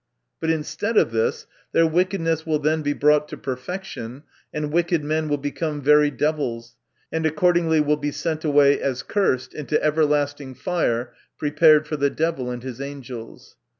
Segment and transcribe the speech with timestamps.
[0.39, 3.83] But instead of this, their wickedness will then be brought to perfec.
[3.83, 6.75] tion, and wicked men will become very devils,
[7.11, 12.49] and accordingly will be sent away as cursed into everlasting fire prepared for the devil
[12.49, 13.57] and his angels.